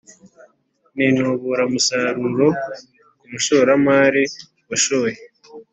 n’intuburamusaruro 0.95 2.47
ku 3.17 3.25
mushoramari 3.31 4.23
washoye 4.69 5.15